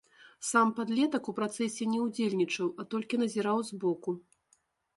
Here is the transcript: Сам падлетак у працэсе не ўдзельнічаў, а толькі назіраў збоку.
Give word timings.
Сам 0.51 0.69
падлетак 0.79 1.29
у 1.31 1.35
працэсе 1.41 1.83
не 1.93 1.99
ўдзельнічаў, 2.07 2.73
а 2.81 2.89
толькі 2.97 3.21
назіраў 3.25 3.57
збоку. 3.71 4.19